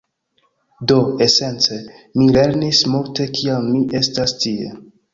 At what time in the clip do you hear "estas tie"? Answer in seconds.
4.05-4.77